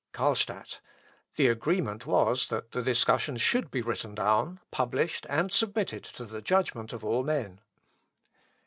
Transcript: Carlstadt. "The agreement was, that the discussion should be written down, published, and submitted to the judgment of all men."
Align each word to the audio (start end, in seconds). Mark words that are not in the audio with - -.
Carlstadt. 0.13 0.79
"The 1.35 1.45
agreement 1.47 2.07
was, 2.07 2.49
that 2.49 2.71
the 2.71 2.81
discussion 2.81 3.37
should 3.37 3.69
be 3.69 3.83
written 3.83 4.15
down, 4.15 4.59
published, 4.71 5.27
and 5.29 5.51
submitted 5.51 6.03
to 6.05 6.25
the 6.25 6.41
judgment 6.41 6.91
of 6.91 7.05
all 7.05 7.23
men." 7.23 7.61